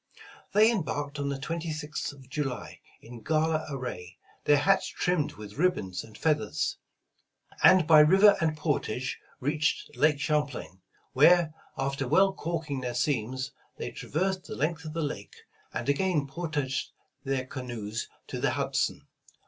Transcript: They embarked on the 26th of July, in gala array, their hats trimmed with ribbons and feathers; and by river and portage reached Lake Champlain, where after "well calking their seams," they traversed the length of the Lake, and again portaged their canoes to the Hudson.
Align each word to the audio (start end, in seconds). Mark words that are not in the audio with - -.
They 0.53 0.71
embarked 0.71 1.19
on 1.19 1.29
the 1.29 1.37
26th 1.37 2.11
of 2.11 2.27
July, 2.27 2.79
in 3.03 3.21
gala 3.21 3.67
array, 3.69 4.17
their 4.45 4.57
hats 4.57 4.87
trimmed 4.87 5.33
with 5.33 5.59
ribbons 5.59 6.03
and 6.03 6.17
feathers; 6.17 6.79
and 7.61 7.85
by 7.85 7.99
river 7.99 8.35
and 8.41 8.57
portage 8.57 9.19
reached 9.39 9.95
Lake 9.95 10.19
Champlain, 10.19 10.81
where 11.13 11.53
after 11.77 12.07
"well 12.07 12.33
calking 12.33 12.81
their 12.81 12.95
seams," 12.95 13.51
they 13.77 13.91
traversed 13.91 14.45
the 14.45 14.55
length 14.55 14.85
of 14.85 14.93
the 14.93 15.03
Lake, 15.03 15.35
and 15.71 15.87
again 15.87 16.25
portaged 16.25 16.93
their 17.23 17.45
canoes 17.45 18.09
to 18.25 18.39
the 18.41 18.49
Hudson. 18.53 19.07